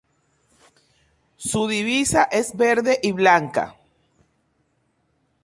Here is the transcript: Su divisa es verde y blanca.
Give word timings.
Su 1.37 1.67
divisa 1.67 2.23
es 2.23 2.57
verde 2.57 2.97
y 3.03 3.11
blanca. 3.11 3.75